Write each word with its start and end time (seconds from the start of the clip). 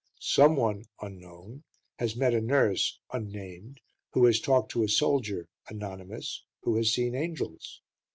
Someone 0.19 0.85
(unknown) 0.99 1.63
has 1.99 2.15
met 2.15 2.33
a 2.33 2.41
nurse 2.41 2.99
(unnamed) 3.13 3.81
who 4.13 4.25
has 4.25 4.39
talked 4.39 4.71
to 4.71 4.81
a 4.83 4.89
soldier 4.89 5.47
(anonymous) 5.69 6.43
who 6.63 6.75
has 6.77 6.91
seen 6.91 7.13
angels. 7.13 7.83